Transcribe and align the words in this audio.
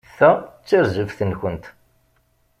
Ta 0.17 0.29
d 0.39 0.43
tarzeft-nkent. 0.67 1.65